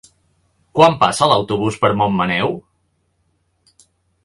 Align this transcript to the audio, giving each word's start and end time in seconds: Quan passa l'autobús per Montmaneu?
Quan 0.79 0.95
passa 1.03 1.27
l'autobús 1.33 1.77
per 1.85 1.91
Montmaneu? 2.01 2.57